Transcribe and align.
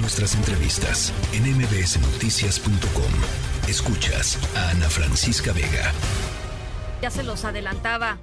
Nuestras 0.00 0.36
entrevistas 0.36 1.12
en 1.32 1.42
mbsnoticias.com. 1.56 3.68
Escuchas 3.68 4.38
a 4.56 4.70
Ana 4.70 4.88
Francisca 4.88 5.52
Vega. 5.52 5.92
Ya 7.02 7.10
se 7.10 7.24
los 7.24 7.44
adelantaba 7.44 8.18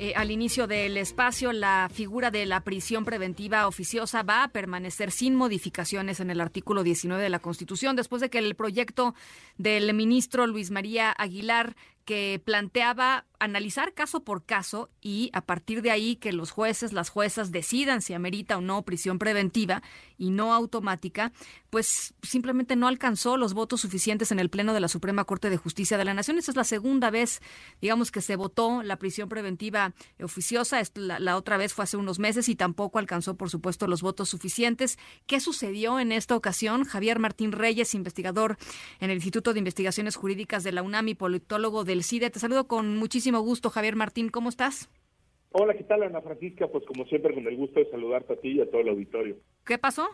eh, 0.00 0.14
al 0.16 0.30
inicio 0.30 0.66
del 0.66 0.96
espacio, 0.96 1.52
la 1.52 1.90
figura 1.92 2.30
de 2.30 2.46
la 2.46 2.62
prisión 2.62 3.04
preventiva 3.04 3.68
oficiosa 3.68 4.22
va 4.22 4.44
a 4.44 4.48
permanecer 4.48 5.10
sin 5.10 5.36
modificaciones 5.36 6.20
en 6.20 6.30
el 6.30 6.40
artículo 6.40 6.82
19 6.82 7.22
de 7.22 7.28
la 7.28 7.38
Constitución, 7.38 7.96
después 7.96 8.22
de 8.22 8.30
que 8.30 8.38
el 8.38 8.54
proyecto 8.54 9.14
del 9.58 9.92
ministro 9.92 10.46
Luis 10.46 10.70
María 10.70 11.12
Aguilar 11.12 11.76
que 12.04 12.40
planteaba 12.44 13.26
analizar 13.40 13.94
caso 13.94 14.22
por 14.22 14.44
caso 14.44 14.90
y 15.00 15.30
a 15.32 15.40
partir 15.40 15.80
de 15.80 15.90
ahí 15.90 16.16
que 16.16 16.32
los 16.32 16.50
jueces, 16.50 16.92
las 16.92 17.08
juezas 17.08 17.50
decidan 17.50 18.02
si 18.02 18.12
amerita 18.12 18.58
o 18.58 18.60
no 18.60 18.82
prisión 18.82 19.18
preventiva 19.18 19.82
y 20.18 20.30
no 20.30 20.52
automática, 20.52 21.32
pues 21.70 22.14
simplemente 22.22 22.76
no 22.76 22.86
alcanzó 22.86 23.38
los 23.38 23.54
votos 23.54 23.80
suficientes 23.80 24.30
en 24.30 24.38
el 24.38 24.50
Pleno 24.50 24.74
de 24.74 24.80
la 24.80 24.88
Suprema 24.88 25.24
Corte 25.24 25.48
de 25.48 25.56
Justicia 25.56 25.96
de 25.96 26.04
la 26.04 26.12
Nación. 26.12 26.36
Esta 26.36 26.50
es 26.50 26.56
la 26.56 26.64
segunda 26.64 27.10
vez, 27.10 27.40
digamos, 27.80 28.10
que 28.10 28.20
se 28.20 28.36
votó 28.36 28.82
la 28.82 28.96
prisión 28.96 29.30
preventiva 29.30 29.94
oficiosa. 30.22 30.82
La, 30.94 31.36
otra 31.36 31.56
vez 31.56 31.72
fue 31.72 31.84
hace 31.84 31.96
unos 31.96 32.18
meses 32.18 32.50
y 32.50 32.56
tampoco 32.56 32.98
alcanzó, 32.98 33.36
por 33.36 33.48
supuesto, 33.48 33.86
los 33.86 34.02
votos 34.02 34.28
suficientes. 34.28 34.98
¿Qué 35.26 35.40
sucedió 35.40 35.98
en 35.98 36.12
esta 36.12 36.36
ocasión? 36.36 36.84
Javier 36.84 37.18
Martín 37.18 37.52
Reyes, 37.52 37.94
investigador 37.94 38.58
en 38.98 39.08
el 39.08 39.16
Instituto 39.16 39.54
de 39.54 39.60
Investigaciones 39.60 40.16
Jurídicas 40.16 40.62
de 40.62 40.72
la 40.72 40.82
UNAM 40.82 41.08
y 41.08 41.14
politólogo 41.14 41.84
del 41.90 42.04
CIDE. 42.04 42.30
Te 42.30 42.38
saludo 42.38 42.68
con 42.68 42.96
muchísimo 42.96 43.40
gusto, 43.40 43.68
Javier 43.68 43.96
Martín. 43.96 44.28
¿Cómo 44.28 44.48
estás? 44.48 44.88
Hola, 45.50 45.74
¿qué 45.74 45.82
tal, 45.82 46.04
Ana 46.04 46.20
Francisca? 46.20 46.68
Pues 46.68 46.84
como 46.86 47.04
siempre, 47.06 47.34
con 47.34 47.46
el 47.46 47.56
gusto 47.56 47.80
de 47.80 47.90
saludarte 47.90 48.34
a 48.34 48.36
ti 48.36 48.52
y 48.52 48.60
a 48.60 48.70
todo 48.70 48.80
el 48.80 48.90
auditorio. 48.90 49.36
¿Qué 49.66 49.76
pasó? 49.76 50.08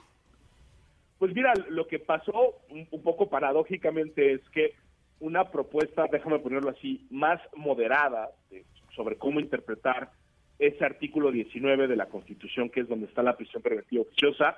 Pues 1.18 1.34
mira, 1.34 1.52
lo 1.68 1.86
que 1.86 1.98
pasó 1.98 2.56
un, 2.70 2.88
un 2.90 3.02
poco 3.02 3.28
paradójicamente 3.28 4.32
es 4.32 4.40
que 4.50 4.74
una 5.20 5.50
propuesta, 5.50 6.06
déjame 6.10 6.38
ponerlo 6.38 6.70
así, 6.70 7.06
más 7.10 7.40
moderada 7.54 8.30
de, 8.50 8.64
sobre 8.94 9.16
cómo 9.16 9.38
interpretar 9.40 10.10
ese 10.58 10.84
artículo 10.84 11.30
19 11.30 11.86
de 11.86 11.96
la 11.96 12.06
Constitución, 12.06 12.70
que 12.70 12.80
es 12.80 12.88
donde 12.88 13.06
está 13.06 13.22
la 13.22 13.36
prisión 13.36 13.62
preventiva 13.62 14.02
oficiosa, 14.02 14.56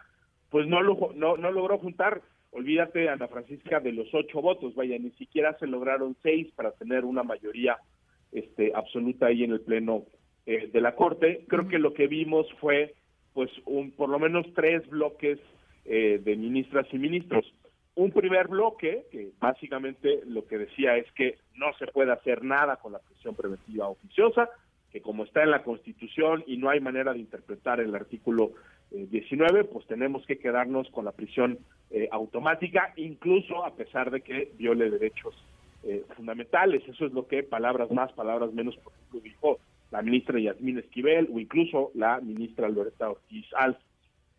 pues 0.50 0.68
no, 0.68 0.80
lo, 0.82 1.12
no, 1.14 1.36
no 1.36 1.50
logró 1.50 1.78
juntar, 1.78 2.22
olvídate, 2.50 3.08
Ana 3.08 3.28
Francisca, 3.28 3.80
de 3.80 3.92
los 3.92 4.08
ocho 4.12 4.40
votos, 4.40 4.74
vaya, 4.74 4.98
ni 4.98 5.10
siquiera 5.12 5.56
se 5.58 5.66
lograron 5.66 6.16
seis 6.22 6.50
para 6.54 6.72
tener 6.72 7.04
una 7.04 7.22
mayoría 7.22 7.78
este, 8.32 8.72
absoluta 8.74 9.26
ahí 9.26 9.44
en 9.44 9.52
el 9.52 9.60
pleno 9.60 10.04
eh, 10.46 10.68
de 10.72 10.80
la 10.80 10.94
corte. 10.94 11.44
Creo 11.48 11.68
que 11.68 11.78
lo 11.78 11.94
que 11.94 12.06
vimos 12.06 12.46
fue, 12.60 12.94
pues, 13.34 13.50
un, 13.66 13.90
por 13.92 14.08
lo 14.08 14.18
menos 14.18 14.46
tres 14.54 14.88
bloques 14.88 15.38
eh, 15.84 16.20
de 16.22 16.36
ministras 16.36 16.86
y 16.92 16.98
ministros. 16.98 17.52
Un 17.94 18.12
primer 18.12 18.48
bloque 18.48 19.06
que 19.10 19.30
básicamente 19.40 20.20
lo 20.26 20.46
que 20.46 20.58
decía 20.58 20.96
es 20.96 21.10
que 21.12 21.38
no 21.54 21.72
se 21.78 21.86
puede 21.88 22.12
hacer 22.12 22.44
nada 22.44 22.76
con 22.76 22.92
la 22.92 23.00
prisión 23.00 23.34
preventiva 23.34 23.88
oficiosa, 23.88 24.48
que 24.92 25.00
como 25.00 25.24
está 25.24 25.42
en 25.42 25.50
la 25.50 25.64
Constitución 25.64 26.44
y 26.46 26.56
no 26.58 26.70
hay 26.70 26.80
manera 26.80 27.12
de 27.12 27.18
interpretar 27.18 27.80
el 27.80 27.94
artículo 27.94 28.52
eh, 28.90 29.06
19, 29.10 29.64
pues 29.64 29.86
tenemos 29.86 30.24
que 30.26 30.38
quedarnos 30.38 30.88
con 30.90 31.04
la 31.04 31.12
prisión 31.12 31.58
eh, 31.90 32.08
automática, 32.10 32.92
incluso 32.96 33.64
a 33.64 33.74
pesar 33.74 34.10
de 34.10 34.20
que 34.20 34.52
viole 34.56 34.90
derechos 34.90 35.34
eh, 35.82 36.04
fundamentales. 36.16 36.82
Eso 36.86 37.06
es 37.06 37.12
lo 37.12 37.26
que 37.26 37.42
palabras 37.42 37.90
más, 37.90 38.12
palabras 38.12 38.52
menos, 38.52 38.76
por 38.78 38.92
ejemplo, 38.92 39.20
dijo 39.20 39.58
la 39.90 40.02
ministra 40.02 40.38
Yasmín 40.38 40.78
Esquivel 40.78 41.28
o 41.32 41.38
incluso 41.38 41.90
la 41.94 42.20
ministra 42.20 42.68
Loreta 42.68 43.10
Ortiz 43.10 43.46
Alf. 43.56 43.78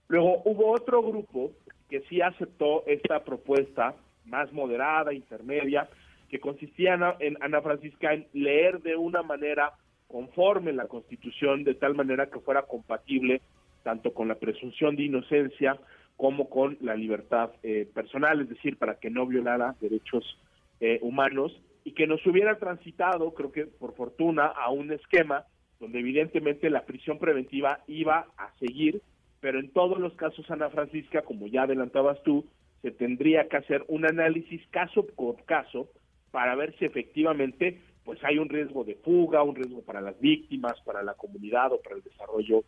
Luego 0.07 0.41
hubo 0.45 0.71
otro 0.71 1.01
grupo 1.01 1.51
que 1.89 2.01
sí 2.01 2.21
aceptó 2.21 2.83
esta 2.85 3.23
propuesta 3.23 3.95
más 4.25 4.51
moderada, 4.53 5.13
intermedia, 5.13 5.89
que 6.29 6.39
consistía 6.39 7.15
en, 7.19 7.37
Ana 7.41 7.61
Francisca 7.61 8.13
en 8.13 8.27
leer 8.33 8.81
de 8.81 8.95
una 8.95 9.23
manera 9.23 9.73
conforme 10.07 10.73
la 10.73 10.87
Constitución, 10.87 11.63
de 11.63 11.73
tal 11.73 11.95
manera 11.95 12.27
que 12.27 12.39
fuera 12.39 12.63
compatible 12.63 13.41
tanto 13.83 14.13
con 14.13 14.27
la 14.27 14.35
presunción 14.35 14.95
de 14.95 15.03
inocencia 15.03 15.79
como 16.19 16.49
con 16.49 16.77
la 16.81 16.97
libertad 16.97 17.51
eh, 17.63 17.87
personal, 17.93 18.41
es 18.41 18.49
decir, 18.49 18.75
para 18.75 18.95
que 18.99 19.09
no 19.09 19.25
violara 19.25 19.77
derechos 19.79 20.37
eh, 20.81 20.99
humanos 21.01 21.57
y 21.85 21.93
que 21.93 22.07
nos 22.07 22.27
hubiera 22.27 22.59
transitado, 22.59 23.33
creo 23.33 23.53
que 23.53 23.67
por 23.67 23.95
fortuna, 23.95 24.47
a 24.47 24.69
un 24.69 24.91
esquema 24.91 25.45
donde 25.79 25.99
evidentemente 25.99 26.69
la 26.69 26.83
prisión 26.83 27.19
preventiva 27.19 27.79
iba 27.87 28.27
a 28.37 28.51
seguir, 28.59 29.01
pero 29.39 29.61
en 29.61 29.71
todos 29.71 29.97
los 29.97 30.13
casos, 30.15 30.51
Ana 30.51 30.69
Francisca, 30.69 31.21
como 31.21 31.47
ya 31.47 31.61
adelantabas 31.61 32.21
tú, 32.23 32.45
se 32.81 32.91
tendría 32.91 33.47
que 33.47 33.55
hacer 33.55 33.85
un 33.87 34.05
análisis 34.05 34.61
caso 34.71 35.07
por 35.07 35.45
caso 35.45 35.87
para 36.31 36.53
ver 36.55 36.77
si 36.79 36.83
efectivamente 36.83 37.79
pues 38.03 38.21
hay 38.25 38.39
un 38.39 38.49
riesgo 38.49 38.83
de 38.83 38.95
fuga, 38.95 39.41
un 39.43 39.55
riesgo 39.55 39.83
para 39.83 40.01
las 40.01 40.19
víctimas, 40.19 40.73
para 40.81 41.01
la 41.01 41.13
comunidad 41.13 41.71
o 41.71 41.81
para 41.81 41.95
el 41.95 42.01
desarrollo 42.01 42.65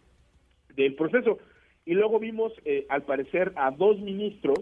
del 0.73 0.95
proceso. 0.95 1.37
Y 1.85 1.93
luego 1.93 2.19
vimos, 2.19 2.53
eh, 2.65 2.85
al 2.89 3.03
parecer, 3.03 3.53
a 3.55 3.71
dos 3.71 3.99
ministros 3.99 4.59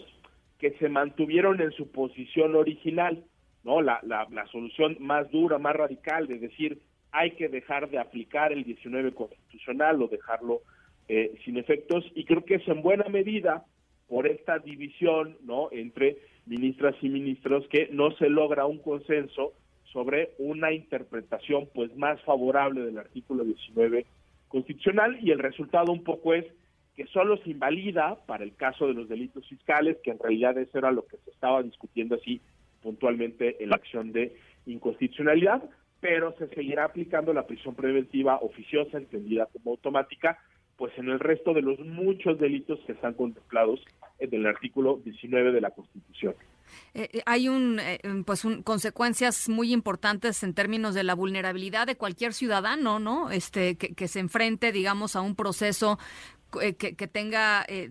que 0.57 0.71
se 0.71 0.89
mantuvieron 0.89 1.61
en 1.61 1.71
su 1.71 1.91
posición 1.91 2.55
original, 2.55 3.23
¿no? 3.63 3.81
La, 3.81 3.99
la, 4.03 4.27
la 4.31 4.45
solución 4.47 4.97
más 4.99 5.29
dura, 5.31 5.57
más 5.57 5.75
radical 5.75 6.27
de 6.27 6.39
decir 6.39 6.81
hay 7.11 7.31
que 7.31 7.47
dejar 7.47 7.89
de 7.89 7.97
aplicar 7.97 8.51
el 8.51 8.63
19 8.63 9.13
constitucional 9.13 10.01
o 10.01 10.07
dejarlo 10.07 10.61
eh, 11.07 11.33
sin 11.43 11.57
efectos 11.57 12.05
y 12.13 12.25
creo 12.25 12.45
que 12.45 12.55
es 12.55 12.67
en 12.67 12.81
buena 12.81 13.05
medida 13.09 13.65
por 14.07 14.27
esta 14.27 14.59
división 14.59 15.37
no 15.43 15.69
entre 15.71 16.17
ministras 16.45 16.95
y 17.01 17.09
ministros 17.09 17.67
que 17.69 17.89
no 17.91 18.11
se 18.17 18.29
logra 18.29 18.65
un 18.65 18.79
consenso 18.79 19.53
sobre 19.91 20.31
una 20.37 20.71
interpretación 20.71 21.67
pues 21.73 21.95
más 21.95 22.21
favorable 22.21 22.81
del 22.81 22.97
artículo 22.97 23.43
19 23.43 24.05
constitucional. 24.47 25.17
Y 25.21 25.31
el 25.31 25.39
resultado 25.39 25.91
un 25.91 26.03
poco 26.03 26.33
es 26.33 26.45
que 26.99 27.07
solo 27.07 27.37
se 27.37 27.51
invalida 27.51 28.17
para 28.25 28.43
el 28.43 28.57
caso 28.57 28.85
de 28.85 28.93
los 28.93 29.07
delitos 29.07 29.47
fiscales, 29.47 29.95
que 30.03 30.11
en 30.11 30.19
realidad 30.19 30.57
eso 30.57 30.77
era 30.77 30.91
lo 30.91 31.07
que 31.07 31.15
se 31.23 31.31
estaba 31.31 31.63
discutiendo 31.63 32.15
así 32.15 32.41
puntualmente 32.81 33.63
en 33.63 33.69
la 33.69 33.77
acción 33.77 34.11
de 34.11 34.35
inconstitucionalidad, 34.65 35.63
pero 36.01 36.35
se 36.37 36.49
seguirá 36.49 36.83
aplicando 36.83 37.31
la 37.31 37.47
prisión 37.47 37.73
preventiva 37.73 38.39
oficiosa, 38.41 38.97
entendida 38.97 39.45
como 39.45 39.71
automática, 39.71 40.39
pues 40.75 40.91
en 40.97 41.07
el 41.07 41.21
resto 41.21 41.53
de 41.53 41.61
los 41.61 41.79
muchos 41.79 42.37
delitos 42.37 42.81
que 42.85 42.91
están 42.91 43.13
contemplados 43.13 43.79
en 44.19 44.33
el 44.33 44.45
artículo 44.45 44.99
19 45.01 45.53
de 45.53 45.61
la 45.61 45.71
Constitución. 45.71 46.35
Eh, 46.93 47.09
eh, 47.13 47.21
hay 47.25 47.49
un, 47.49 47.79
eh, 47.79 47.99
pues 48.25 48.45
un, 48.45 48.63
consecuencias 48.63 49.49
muy 49.49 49.73
importantes 49.73 50.43
en 50.43 50.53
términos 50.53 50.95
de 50.95 51.03
la 51.03 51.15
vulnerabilidad 51.15 51.87
de 51.87 51.95
cualquier 51.95 52.33
ciudadano, 52.33 52.99
¿no? 52.99 53.31
Este 53.31 53.77
que, 53.77 54.07
se 54.07 54.19
enfrente, 54.19 54.71
digamos, 54.71 55.15
a 55.15 55.21
un 55.21 55.35
proceso 55.35 55.99
que, 56.51 56.95
que, 56.95 57.07
tenga 57.07 57.63
eh, 57.67 57.89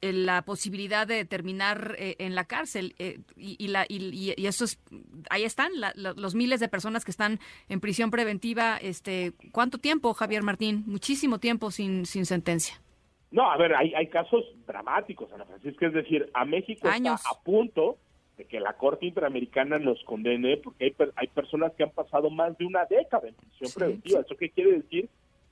eh, 0.00 0.12
la 0.12 0.42
posibilidad 0.42 1.06
de 1.06 1.24
terminar 1.24 1.94
en 1.98 2.34
la 2.34 2.44
cárcel 2.44 2.94
y, 2.98 3.56
y, 3.58 3.68
la, 3.68 3.84
y, 3.88 4.34
y, 4.36 4.46
eso 4.46 4.64
es 4.64 4.80
ahí 5.28 5.44
están 5.44 5.72
la, 5.74 5.92
los 5.94 6.34
miles 6.34 6.60
de 6.60 6.68
personas 6.68 7.04
que 7.04 7.10
están 7.10 7.38
en 7.68 7.80
prisión 7.80 8.10
preventiva 8.10 8.76
este 8.76 9.32
cuánto 9.52 9.78
tiempo 9.78 10.14
Javier 10.14 10.42
Martín 10.42 10.84
muchísimo 10.86 11.38
tiempo 11.38 11.70
sin 11.70 12.06
sin 12.06 12.26
sentencia 12.26 12.80
no 13.30 13.50
a 13.50 13.56
ver 13.56 13.74
hay 13.74 13.92
hay 13.94 14.08
casos 14.08 14.44
dramáticos 14.66 15.32
Ana 15.32 15.44
Francisca 15.44 15.86
es 15.86 15.92
decir 15.92 16.30
a 16.34 16.44
México 16.44 16.88
Años. 16.88 17.20
está 17.20 17.30
a 17.30 17.42
punto 17.42 17.98
de 18.40 18.46
que 18.46 18.58
la 18.58 18.72
Corte 18.72 19.04
Interamericana 19.04 19.78
nos 19.78 20.02
condene 20.04 20.56
porque 20.56 20.86
hay, 20.86 20.96
hay 21.16 21.26
personas 21.28 21.72
que 21.74 21.82
han 21.82 21.90
pasado 21.90 22.30
más 22.30 22.56
de 22.56 22.64
una 22.64 22.86
década 22.86 23.28
en 23.28 23.34
prisión 23.34 23.68
sí, 23.68 23.78
preventiva. 23.78 24.20
Sí. 24.20 24.24
¿Eso 24.26 24.36
qué 24.38 24.48
quiere 24.48 24.72
decir? 24.78 25.10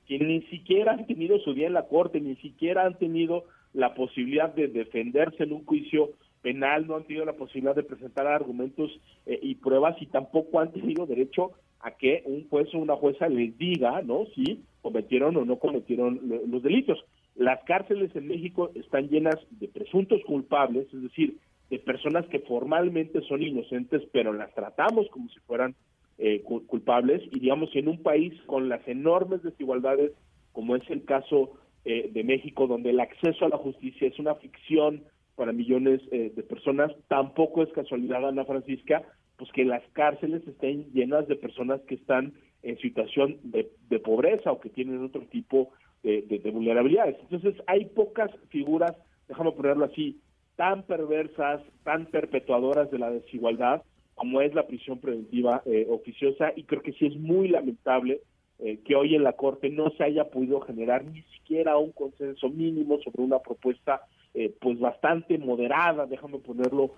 Que 0.09 0.19
ni 0.19 0.41
siquiera 0.45 0.93
han 0.93 1.07
tenido 1.07 1.39
su 1.41 1.53
día 1.53 1.67
en 1.67 1.75
la 1.75 1.87
corte, 1.87 2.21
ni 2.21 2.35
siquiera 2.37 2.87
han 2.87 2.99
tenido 2.99 3.45
la 3.75 3.95
posibilidad 3.95 4.53
de 4.55 4.69
defenderse 4.69 5.45
en 5.45 5.53
un 5.53 5.67
juicio 5.67 6.11
penal, 6.41 6.87
no 6.87 6.97
han 6.97 7.05
tenido 7.05 7.27
la 7.27 7.35
posibilidad 7.35 7.77
de 7.77 7.83
presentar 7.83 8.27
argumentos 8.27 8.91
eh, 9.27 9.39
y 9.43 9.57
pruebas 9.57 10.01
y 10.01 10.07
tampoco 10.07 10.61
han 10.61 10.73
tenido 10.73 11.07
derecho 11.07 11.53
a 11.81 11.91
que 11.93 12.23
un 12.25 12.49
juez 12.49 12.75
o 12.75 12.79
una 12.79 12.97
jueza 12.97 13.29
les 13.29 13.57
diga, 13.59 14.01
¿no? 14.03 14.25
Si 14.35 14.63
cometieron 14.81 15.37
o 15.37 15.45
no 15.45 15.59
cometieron 15.59 16.21
los 16.47 16.63
delitos. 16.63 17.05
Las 17.37 17.63
cárceles 17.65 18.15
en 18.17 18.27
México 18.27 18.71
están 18.75 19.09
llenas 19.09 19.37
de 19.51 19.69
presuntos 19.69 20.21
culpables, 20.27 20.93
es 20.93 21.03
decir, 21.03 21.37
de 21.71 21.79
personas 21.79 22.27
que 22.27 22.41
formalmente 22.41 23.21
son 23.29 23.43
inocentes, 23.43 24.03
pero 24.11 24.33
las 24.33 24.53
tratamos 24.55 25.07
como 25.11 25.29
si 25.29 25.39
fueran 25.41 25.75
eh, 26.19 26.43
culpables. 26.43 27.23
Y 27.31 27.41
digamos 27.41 27.71
en 27.75 27.89
un 27.89 28.03
país 28.03 28.35
con 28.47 28.69
las 28.69 28.87
enormes 28.89 29.43
desigualdades 29.43 30.13
como 30.53 30.75
es 30.77 30.83
el 30.91 31.05
caso 31.05 31.53
eh, 31.85 32.11
de 32.13 32.25
México 32.25 32.67
donde 32.67 32.91
el 32.91 33.01
acceso 33.01 33.45
a 33.45 33.49
la 33.49 33.57
justicia 33.57 34.09
es 34.09 34.19
una 34.19 34.35
ficción 34.35 35.05
para 35.37 35.53
millones 35.53 36.01
eh, 36.11 36.33
de 36.35 36.43
personas 36.43 36.91
tampoco 37.07 37.63
es 37.63 37.73
casualidad 37.73 38.27
Ana 38.27 38.45
Francisca 38.45 39.03
pues 39.37 39.53
que 39.53 39.65
las 39.65 39.85
cárceles 39.93 40.47
estén 40.49 40.91
llenas 40.93 41.29
de 41.29 41.37
personas 41.37 41.81
que 41.83 41.95
están 41.95 42.33
en 42.65 42.77
situación 42.79 43.39
de, 43.45 43.71
de 43.89 44.01
pobreza 44.01 44.51
o 44.51 44.59
que 44.59 44.69
tienen 44.69 45.05
otro 45.05 45.23
tipo 45.27 45.71
de, 46.03 46.23
de, 46.23 46.41
de 46.41 46.51
vulnerabilidades. 46.51 47.17
Entonces 47.21 47.55
hay 47.69 47.85
pocas 47.85 48.31
figuras 48.49 48.97
déjame 49.29 49.53
ponerlo 49.53 49.85
así 49.85 50.21
tan 50.57 50.83
perversas, 50.83 51.63
tan 51.85 52.07
perpetuadoras 52.07 52.91
de 52.91 52.99
la 52.99 53.11
desigualdad 53.11 53.83
como 54.19 54.41
es 54.41 54.53
la 54.53 54.67
prisión 54.67 54.99
preventiva 54.99 55.63
eh, 55.65 55.87
oficiosa 55.89 56.53
y 56.55 56.65
creo 56.65 56.83
que 56.83 56.93
sí 56.93 57.07
es 57.07 57.17
muy 57.17 57.49
lamentable 57.49 58.21
eh, 58.59 58.81
que 58.85 58.97
hoy 58.97 59.15
en 59.15 59.23
la 59.23 59.35
Corte 59.35 59.71
no 59.71 59.91
se 59.91 60.03
haya 60.03 60.25
podido 60.25 60.61
generar 60.61 61.05
ni 61.05 61.23
siquiera 61.23 61.79
un 61.79 61.93
consenso 61.93 62.51
mínimo 62.51 62.99
sobre 62.99 63.23
una 63.23 63.39
propuesta 63.39 64.03
eh, 64.35 64.53
pues 64.61 64.79
bastante 64.81 65.39
moderada, 65.39 66.07
déjame 66.07 66.39
ponerlo 66.39 66.95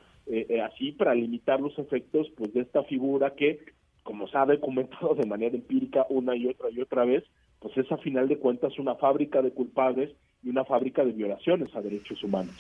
así, 0.65 0.93
para 0.93 1.13
limitar 1.13 1.61
los 1.61 1.77
efectos 1.77 2.31
pues 2.37 2.55
de 2.55 2.61
esta 2.61 2.85
figura 2.85 3.35
que, 3.35 3.59
como 4.05 4.29
se 4.29 4.39
ha 4.39 4.47
documentado 4.47 5.15
de 5.17 5.27
manera 5.27 5.57
empírica 5.57 6.07
una 6.09 6.37
y 6.37 6.47
otra 6.47 6.71
y 6.71 6.81
otra 6.81 7.05
vez, 7.05 7.25
pues 7.59 7.77
es 7.77 7.91
a 7.91 7.97
final 7.97 8.29
de 8.29 8.39
cuentas 8.39 8.79
una 8.79 8.95
fábrica 8.95 9.43
de 9.43 9.51
culpables 9.51 10.15
y 10.45 10.51
una 10.51 10.65
fábrica 10.65 11.05
de 11.05 11.13
violaciones 11.13 11.75
a 11.75 11.81
derechos 11.81 12.23
humanos. 12.23 12.55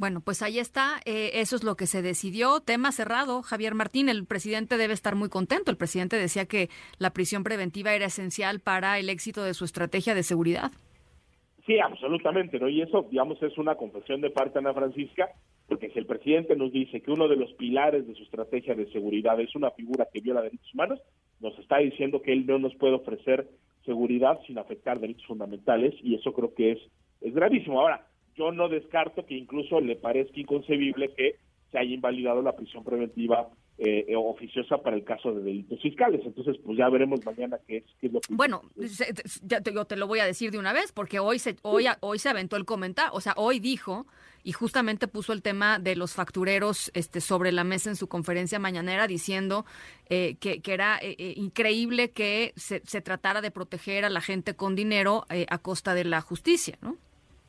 Bueno, 0.00 0.22
pues 0.22 0.40
ahí 0.40 0.58
está, 0.58 0.98
eh, 1.04 1.32
eso 1.34 1.56
es 1.56 1.62
lo 1.62 1.74
que 1.74 1.84
se 1.84 2.00
decidió. 2.00 2.60
Tema 2.60 2.90
cerrado, 2.90 3.42
Javier 3.42 3.74
Martín, 3.74 4.08
el 4.08 4.24
presidente 4.24 4.78
debe 4.78 4.94
estar 4.94 5.14
muy 5.14 5.28
contento. 5.28 5.70
El 5.70 5.76
presidente 5.76 6.16
decía 6.16 6.46
que 6.46 6.70
la 6.98 7.10
prisión 7.10 7.44
preventiva 7.44 7.92
era 7.92 8.06
esencial 8.06 8.60
para 8.60 8.98
el 8.98 9.10
éxito 9.10 9.44
de 9.44 9.52
su 9.52 9.66
estrategia 9.66 10.14
de 10.14 10.22
seguridad. 10.22 10.70
Sí, 11.66 11.78
absolutamente, 11.78 12.58
¿no? 12.58 12.70
Y 12.70 12.80
eso, 12.80 13.06
digamos, 13.10 13.42
es 13.42 13.58
una 13.58 13.74
confesión 13.74 14.22
de 14.22 14.30
parte 14.30 14.54
de 14.54 14.60
Ana 14.60 14.72
Francisca, 14.72 15.28
porque 15.68 15.90
si 15.90 15.98
el 15.98 16.06
presidente 16.06 16.56
nos 16.56 16.72
dice 16.72 17.02
que 17.02 17.10
uno 17.10 17.28
de 17.28 17.36
los 17.36 17.52
pilares 17.52 18.08
de 18.08 18.14
su 18.14 18.22
estrategia 18.22 18.74
de 18.74 18.90
seguridad 18.92 19.38
es 19.38 19.54
una 19.54 19.70
figura 19.72 20.08
que 20.10 20.22
viola 20.22 20.40
derechos 20.40 20.72
humanos, 20.72 20.98
nos 21.40 21.58
está 21.58 21.76
diciendo 21.76 22.22
que 22.22 22.32
él 22.32 22.46
no 22.46 22.58
nos 22.58 22.74
puede 22.76 22.94
ofrecer 22.94 23.50
seguridad 23.84 24.40
sin 24.46 24.56
afectar 24.56 24.98
derechos 24.98 25.26
fundamentales, 25.26 25.92
y 26.02 26.14
eso 26.14 26.32
creo 26.32 26.54
que 26.54 26.72
es, 26.72 26.78
es 27.20 27.34
gravísimo. 27.34 27.78
Ahora, 27.78 28.06
yo 28.40 28.52
no 28.52 28.68
descarto 28.70 29.26
que 29.26 29.34
incluso 29.34 29.80
le 29.80 29.96
parezca 29.96 30.40
inconcebible 30.40 31.12
que 31.14 31.36
se 31.70 31.78
haya 31.78 31.94
invalidado 31.94 32.40
la 32.40 32.56
prisión 32.56 32.82
preventiva 32.82 33.48
eh, 33.76 34.14
oficiosa 34.16 34.78
para 34.78 34.96
el 34.96 35.04
caso 35.04 35.32
de 35.32 35.42
delitos 35.42 35.80
fiscales. 35.80 36.22
Entonces, 36.24 36.56
pues 36.64 36.78
ya 36.78 36.88
veremos 36.88 37.24
mañana 37.24 37.58
qué 37.66 37.78
es, 37.78 37.84
qué 38.00 38.06
es 38.06 38.12
lo 38.12 38.20
que... 38.20 38.34
Bueno, 38.34 38.62
ya 39.42 39.60
te, 39.60 39.72
yo 39.72 39.84
te 39.84 39.96
lo 39.96 40.06
voy 40.06 40.20
a 40.20 40.24
decir 40.24 40.50
de 40.50 40.58
una 40.58 40.72
vez, 40.72 40.90
porque 40.92 41.18
hoy 41.18 41.38
se, 41.38 41.56
hoy, 41.62 41.84
hoy 42.00 42.18
se 42.18 42.30
aventó 42.30 42.56
el 42.56 42.64
comentario, 42.64 43.12
o 43.12 43.20
sea, 43.20 43.34
hoy 43.36 43.60
dijo 43.60 44.06
y 44.42 44.52
justamente 44.52 45.06
puso 45.06 45.34
el 45.34 45.42
tema 45.42 45.78
de 45.78 45.96
los 45.96 46.14
factureros 46.14 46.90
este, 46.94 47.20
sobre 47.20 47.52
la 47.52 47.62
mesa 47.62 47.90
en 47.90 47.96
su 47.96 48.08
conferencia 48.08 48.58
mañanera 48.58 49.06
diciendo 49.06 49.66
eh, 50.08 50.36
que, 50.40 50.62
que, 50.62 50.72
era 50.72 50.98
eh, 51.02 51.34
increíble 51.36 52.10
que 52.10 52.54
se, 52.56 52.80
se, 52.86 53.02
tratara 53.02 53.42
de 53.42 53.50
proteger 53.50 54.06
a 54.06 54.10
la 54.10 54.22
gente 54.22 54.54
con 54.54 54.74
dinero 54.74 55.26
a 55.28 55.58
costa 55.58 55.94
de 55.94 56.04
la 56.04 56.22
justicia, 56.22 56.78
¿no? 56.80 56.96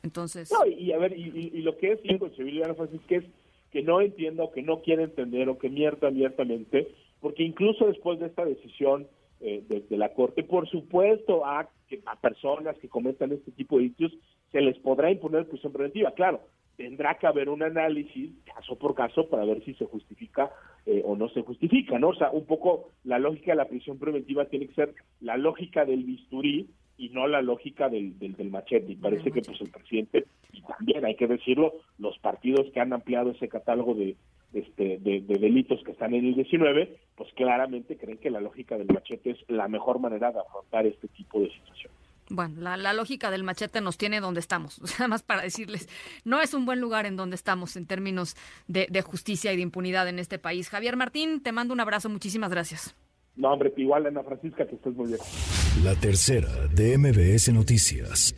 Entonces. 0.02 0.50
No, 0.52 0.66
y 0.66 0.92
a 0.92 0.98
ver, 0.98 1.16
y, 1.16 1.62
lo 1.62 1.76
que 1.76 1.92
es 1.92 2.00
inconcebible, 2.04 2.64
Ana 2.64 2.74
que 3.08 3.16
es 3.16 3.24
que 3.70 3.82
no 3.82 4.00
entienda 4.00 4.44
o 4.44 4.52
que 4.52 4.62
no 4.62 4.82
quiere 4.82 5.04
entender 5.04 5.48
o 5.48 5.58
que 5.58 5.70
mierda 5.70 6.08
abiertamente, 6.08 6.88
porque 7.20 7.42
incluso 7.42 7.86
después 7.86 8.18
de 8.20 8.26
esta 8.26 8.44
decisión 8.44 9.06
eh, 9.40 9.64
de, 9.68 9.96
la 9.96 10.12
Corte, 10.12 10.42
por 10.44 10.68
supuesto, 10.68 11.46
a, 11.46 11.60
a 12.06 12.20
personas 12.20 12.76
que 12.78 12.88
cometan 12.88 13.32
este 13.32 13.50
tipo 13.52 13.78
de 13.78 13.86
hechos 13.86 14.12
se 14.50 14.60
les 14.60 14.78
podrá 14.78 15.10
imponer 15.10 15.48
prisión 15.48 15.72
preventiva. 15.72 16.12
Claro, 16.12 16.40
tendrá 16.76 17.14
que 17.18 17.26
haber 17.26 17.48
un 17.48 17.62
análisis 17.62 18.30
caso 18.44 18.76
por 18.76 18.94
caso 18.94 19.28
para 19.28 19.44
ver 19.44 19.64
si 19.64 19.74
se 19.74 19.86
justifica 19.86 20.50
eh, 20.86 21.02
o 21.04 21.16
no 21.16 21.28
se 21.30 21.42
justifica, 21.42 21.98
¿no? 21.98 22.08
O 22.08 22.14
sea, 22.14 22.30
un 22.30 22.44
poco 22.44 22.90
la 23.04 23.18
lógica 23.18 23.52
de 23.52 23.56
la 23.56 23.68
prisión 23.68 23.98
preventiva 23.98 24.46
tiene 24.46 24.66
que 24.66 24.74
ser 24.74 24.94
la 25.20 25.36
lógica 25.36 25.84
del 25.84 26.04
bisturí 26.04 26.68
y 27.02 27.08
no 27.08 27.26
la 27.26 27.42
lógica 27.42 27.88
del, 27.88 28.16
del, 28.16 28.50
machete. 28.50 28.92
Y 28.92 28.96
parece 28.96 29.32
que 29.32 29.42
pues 29.42 29.60
el 29.60 29.70
presidente, 29.70 30.24
y 30.52 30.62
también 30.62 31.04
hay 31.04 31.16
que 31.16 31.26
decirlo, 31.26 31.74
los 31.98 32.16
partidos 32.20 32.70
que 32.72 32.78
han 32.78 32.92
ampliado 32.92 33.32
ese 33.32 33.48
catálogo 33.48 33.94
de, 33.94 34.14
este, 34.52 34.98
de, 34.98 35.20
delitos 35.20 35.82
que 35.82 35.90
están 35.90 36.14
en 36.14 36.26
el 36.26 36.34
19, 36.36 36.96
pues 37.16 37.28
claramente 37.34 37.96
creen 37.96 38.18
que 38.18 38.30
la 38.30 38.40
lógica 38.40 38.78
del 38.78 38.86
machete 38.86 39.30
es 39.30 39.38
la 39.48 39.66
mejor 39.66 39.98
manera 39.98 40.30
de 40.30 40.38
afrontar 40.38 40.86
este 40.86 41.08
tipo 41.08 41.40
de 41.40 41.50
situaciones. 41.50 41.98
Bueno, 42.30 42.60
la, 42.60 42.92
lógica 42.92 43.32
del 43.32 43.42
machete 43.42 43.80
nos 43.80 43.98
tiene 43.98 44.20
donde 44.20 44.38
estamos. 44.38 44.80
Nada 45.00 45.08
más 45.08 45.24
para 45.24 45.42
decirles, 45.42 45.88
no 46.24 46.40
es 46.40 46.54
un 46.54 46.66
buen 46.66 46.80
lugar 46.80 47.04
en 47.04 47.16
donde 47.16 47.34
estamos 47.34 47.76
en 47.76 47.86
términos 47.88 48.36
de, 48.68 48.86
de 48.88 49.02
justicia 49.02 49.52
y 49.52 49.56
de 49.56 49.62
impunidad 49.62 50.06
en 50.08 50.20
este 50.20 50.38
país. 50.38 50.68
Javier 50.68 50.96
Martín, 50.96 51.42
te 51.42 51.50
mando 51.50 51.74
un 51.74 51.80
abrazo. 51.80 52.08
Muchísimas 52.08 52.52
gracias. 52.52 52.94
No, 53.36 53.52
hombre, 53.52 53.72
igual 53.76 54.06
Ana 54.06 54.22
Francisca, 54.22 54.66
que 54.66 54.74
estés 54.74 54.94
muy 54.94 55.08
bien. 55.08 55.18
La 55.82 55.94
tercera 55.94 56.68
de 56.68 56.98
MBS 56.98 57.52
Noticias. 57.52 58.34